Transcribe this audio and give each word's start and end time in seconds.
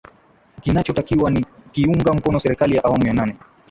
Kinachotakiwa 0.61 1.31
ni 1.31 1.45
kuiunga 1.73 2.13
mkono 2.13 2.39
serikali 2.39 2.75
ya 2.75 2.83
awamu 2.83 3.07
ya 3.07 3.13
nane 3.13 3.35